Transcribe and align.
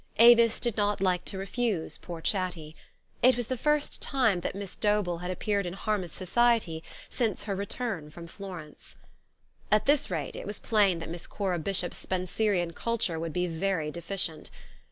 Avis 0.17 0.59
did 0.59 0.77
not 0.77 0.99
like 0.99 1.23
to 1.25 1.37
refuse 1.37 1.99
poor 1.99 2.21
Chatty. 2.21 2.75
It 3.21 3.37
was 3.37 3.45
the 3.45 3.55
first 3.55 4.01
time 4.01 4.39
that 4.39 4.55
Miss 4.55 4.75
Dobell 4.75 5.19
had 5.19 5.29
appeared 5.29 5.67
in 5.67 5.73
Harmouth 5.73 6.15
society 6.15 6.83
since 7.07 7.43
her 7.43 7.55
return 7.55 8.09
from 8.09 8.25
Florence. 8.25 8.95
12 8.97 8.97
THE 8.97 8.97
STORY 8.97 8.99
OF 9.01 9.05
AVIS. 9.11 9.75
At 9.75 9.85
this 9.85 10.09
rate, 10.09 10.35
it 10.35 10.47
was 10.47 10.57
plain 10.57 10.97
that 10.97 11.09
Miss 11.11 11.27
Cora 11.27 11.59
Bishop's 11.59 11.99
Spenserian 11.99 12.73
culture 12.73 13.19
would 13.19 13.31
be 13.31 13.45
very 13.45 13.91
deficient. 13.91 14.49